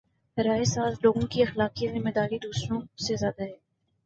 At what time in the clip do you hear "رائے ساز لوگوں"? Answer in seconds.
0.37-1.27